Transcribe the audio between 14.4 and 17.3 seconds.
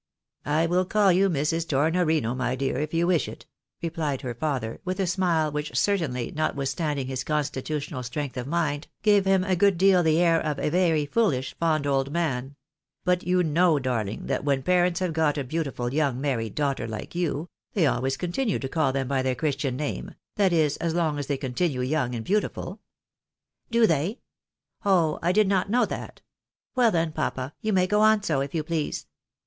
when parents have got a beautiful young married daughter, hke